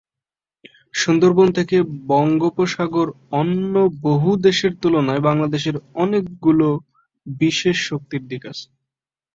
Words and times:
সুন্দরবন 0.93 1.47
থেকে 1.57 1.77
বঙ্গোপসাগরঅন্য 2.09 3.73
বহু 4.01 4.29
দেশের 4.45 4.73
তুলনায় 4.81 5.25
বাংলাদেশের 5.27 5.75
অনেকগুলো 5.95 6.67
বিশেষ 7.25 7.77
শক্তির 7.89 8.23
দিক 8.27 8.43
আছে। 8.51 8.67